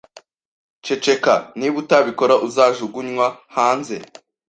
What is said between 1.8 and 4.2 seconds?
utabikora, uzajugunywa hanze.